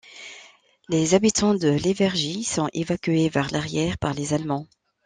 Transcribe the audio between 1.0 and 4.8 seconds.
habitants de Levergies sont évacués vers l'arrière par les Allemands.